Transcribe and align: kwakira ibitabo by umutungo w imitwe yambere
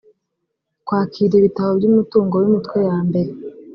kwakira 0.85 1.33
ibitabo 1.37 1.71
by 1.79 1.85
umutungo 1.91 2.33
w 2.37 2.43
imitwe 2.49 2.77
yambere 2.87 3.31